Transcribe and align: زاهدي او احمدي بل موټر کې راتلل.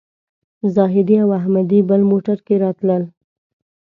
زاهدي 0.73 1.15
او 1.23 1.29
احمدي 1.39 1.79
بل 1.89 2.01
موټر 2.11 2.37
کې 2.45 2.55
راتلل. 2.63 3.03